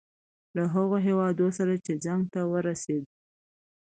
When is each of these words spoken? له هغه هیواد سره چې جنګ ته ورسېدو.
له 0.55 0.63
هغه 0.73 0.97
هیواد 1.07 1.37
سره 1.57 1.73
چې 1.85 1.93
جنګ 2.05 2.21
ته 2.33 2.41
ورسېدو. 2.51 3.09